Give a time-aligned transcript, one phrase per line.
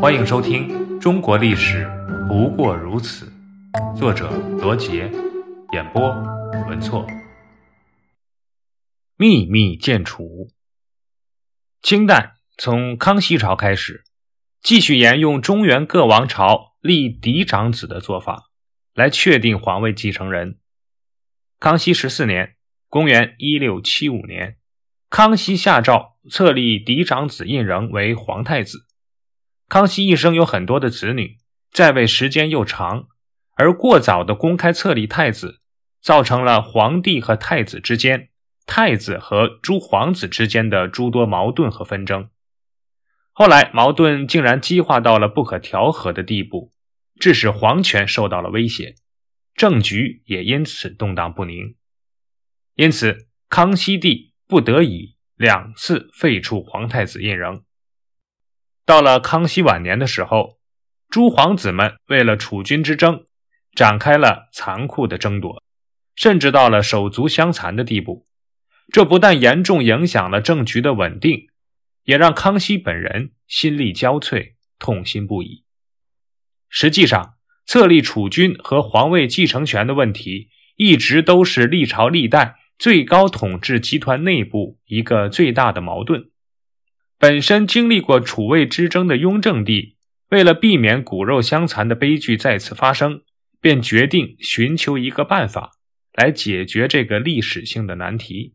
[0.00, 0.68] 欢迎收听
[1.00, 1.84] 《中国历史
[2.28, 3.26] 不过如此》，
[3.98, 5.10] 作者罗杰，
[5.72, 6.08] 演播
[6.68, 7.04] 文措。
[9.16, 10.50] 秘密建储。
[11.82, 14.04] 清代从康熙朝开始，
[14.62, 18.50] 继续沿用中原各王朝立嫡长子的做法，
[18.94, 20.60] 来确定皇位继承人。
[21.58, 22.54] 康熙十四年
[22.88, 24.58] （公元一六七五年），
[25.10, 28.86] 康熙下诏册立嫡长子胤禛为皇太子。
[29.68, 31.36] 康熙一生有很多的子女，
[31.70, 33.06] 在位时间又长，
[33.54, 35.60] 而过早的公开册立太子，
[36.00, 38.30] 造成了皇帝和太子之间、
[38.64, 42.30] 太子和诸皇子之间的诸多矛盾和纷争。
[43.32, 46.72] 后来矛盾竟然激化到了不可调和的地步，
[47.20, 48.94] 致使皇权受到了威胁，
[49.54, 51.76] 政局也因此动荡不宁。
[52.74, 57.64] 因此，康熙帝不得已两次废黜皇太子胤禛。
[58.88, 60.58] 到了康熙晚年的时候，
[61.10, 63.26] 诸皇子们为了储君之争，
[63.74, 65.62] 展开了残酷的争夺，
[66.16, 68.26] 甚至到了手足相残的地步。
[68.90, 71.48] 这不但严重影响了政局的稳定，
[72.04, 75.64] 也让康熙本人心力交瘁，痛心不已。
[76.70, 77.34] 实际上，
[77.66, 86.30] 册立储君和皇位继承权的问题，一直都是历朝历代最高统治集团内部一个最大的矛盾。
[87.18, 89.96] 本身经历过储位之争的雍正帝，
[90.30, 93.22] 为了避免骨肉相残的悲剧再次发生，
[93.60, 95.72] 便决定寻求一个办法
[96.12, 98.54] 来解决这个历史性的难题。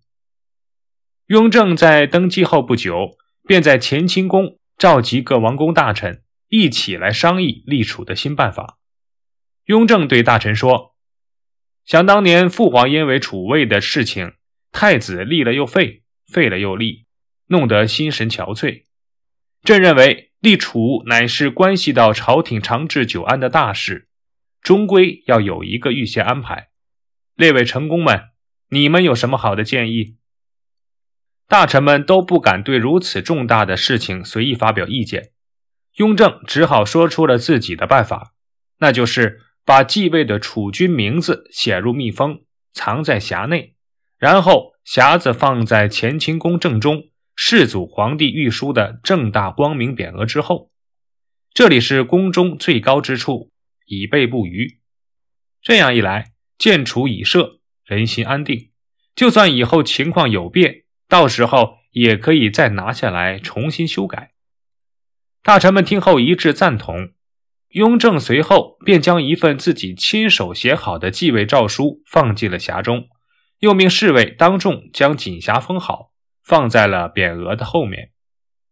[1.28, 8.80] 雍正在登基后不久，便在乾清宫召集各王公大臣一起来商议立储的新办法。
[9.66, 10.96] 雍正对大臣说
[11.84, 14.34] ：“想当年父皇因为储位的事情，
[14.72, 17.03] 太子立了又废，废了又立。”
[17.54, 18.86] 弄得心神憔悴。
[19.62, 24.10] 朕认为立储乃是关系到朝廷长治久安的大事，
[24.60, 26.70] 终归要有一个预先安排。
[27.36, 28.32] 列位臣工们，
[28.70, 30.18] 你们有什么好的建议？
[31.48, 35.32] 大臣们都不敢对如此重大的事情随意发表意见。
[35.98, 38.34] 雍正只好说出了自己的办法，
[38.80, 42.42] 那就是把继位的储君名字写入密封，
[42.74, 43.76] 藏在匣内，
[44.18, 47.13] 然后匣子放在乾清宫正中。
[47.36, 50.72] 世祖皇帝御书的正大光明匾额之后，
[51.54, 53.52] 这里是宫中最高之处，
[53.88, 54.80] 以备不虞。
[55.62, 58.72] 这样一来，建储已设，人心安定。
[59.16, 64.34] 就算以后情况有变，到时候也可以再拿下来重新修改。
[65.42, 67.14] 大臣们听后一致赞同。
[67.70, 73.08] 雍正随后便将一份自己亲手写好的继位诏书放进了匣中，
[73.60, 76.13] 又命侍卫当众将锦匣封好。
[76.44, 78.12] 放在了匾额的后面。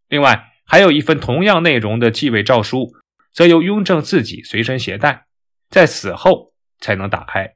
[0.07, 2.93] 另外，还有一份同样内容的继位诏书，
[3.33, 5.25] 则由雍正自己随身携带，
[5.69, 7.55] 在死后才能打开。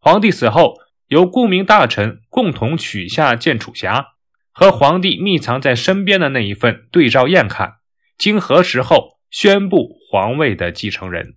[0.00, 0.76] 皇帝死后，
[1.06, 4.06] 由顾名大臣共同取下建储匣，
[4.52, 7.78] 和皇帝密藏在身边的那一份对照验看，
[8.16, 11.36] 经核实后宣布皇位的继承人。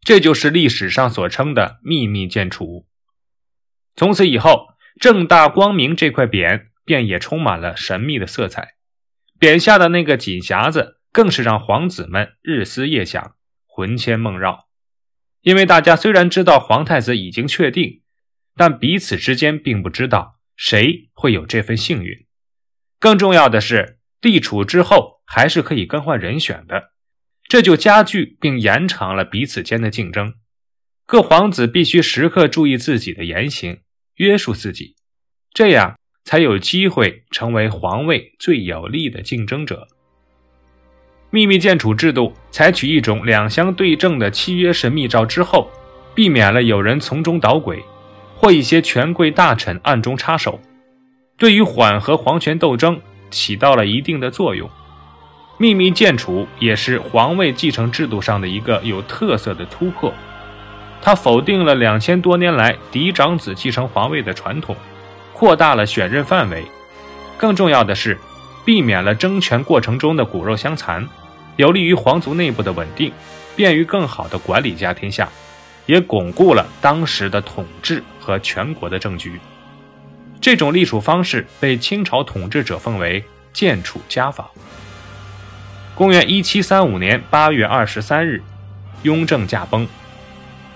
[0.00, 2.86] 这就是历史上所称的秘密建储。
[3.96, 4.68] 从此以后，
[5.00, 6.66] 正大光明这块匾。
[6.84, 8.74] 便也充满了神秘的色彩，
[9.40, 13.34] 匾下的那个锦匣子更是让皇子们日思夜想、
[13.66, 14.68] 魂牵梦绕。
[15.42, 18.02] 因为大家虽然知道皇太子已经确定，
[18.54, 22.26] 但彼此之间并不知道谁会有这份幸运。
[22.98, 26.92] 更重要的是，立储之后还是可以更换人选的，
[27.48, 30.34] 这就加剧并延长了彼此间的竞争。
[31.04, 33.82] 各皇子必须时刻注意自己的言行，
[34.14, 34.96] 约束自己，
[35.52, 35.98] 这样。
[36.24, 39.86] 才有机会成为皇位最有力的竞争者。
[41.30, 45.68] 秘密建储制度采取一种两相对证的契约式密诏之后，
[46.14, 47.82] 避免了有人从中捣鬼，
[48.36, 50.60] 或一些权贵大臣暗中插手，
[51.36, 54.70] 对于缓和皇权斗争起到了一定的作用。
[55.58, 60.14] 秘密建储也是皇位继承制度上的一个有特色的突破，
[61.02, 64.76] 它否定了两千多年来嫡长子继承皇位的传统。
[65.44, 66.64] 扩大了选任范围，
[67.36, 68.18] 更重要的是，
[68.64, 71.06] 避免了争权过程中的骨肉相残，
[71.56, 73.12] 有利于皇族内部的稳定，
[73.54, 75.28] 便于更好的管理家天下，
[75.84, 79.38] 也巩固了当时的统治和全国的政局。
[80.40, 84.48] 这种立储方式被清朝统治者奉为“建储家法”。
[85.94, 88.42] 公元一七三五年八月二十三日，
[89.02, 89.86] 雍正驾崩。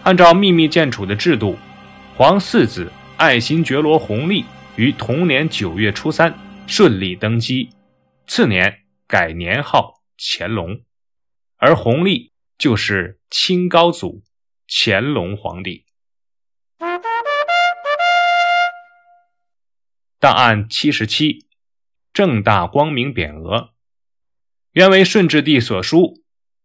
[0.02, 1.58] 按照秘密建储的制度，
[2.18, 2.92] 皇四子。
[3.18, 4.44] 爱新觉罗弘历
[4.78, 6.38] 于同年九月初三
[6.68, 7.70] 顺利登基，
[8.28, 10.84] 次年改年号乾隆。
[11.56, 14.22] 而弘历就是清高祖
[14.68, 15.84] 乾隆皇帝。
[20.20, 21.48] 档案七十七，
[22.12, 23.70] 正大光明匾额，
[24.70, 26.22] 原为顺治帝所书，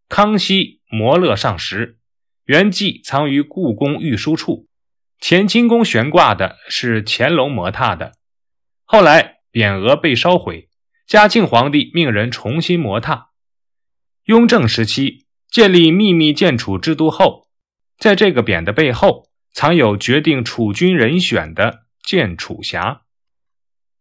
[0.07, 1.98] 康熙摩勒上石，
[2.45, 4.68] 原迹藏于故宫御书处。
[5.25, 8.12] 乾清宫悬挂的是乾隆模拓的，
[8.84, 10.68] 后来匾额被烧毁，
[11.08, 13.30] 嘉庆皇帝命人重新模拓。
[14.25, 17.48] 雍正时期建立秘密建储制度后，
[17.98, 23.03] 在这个匾的背后藏有决定储君人选的建储匣。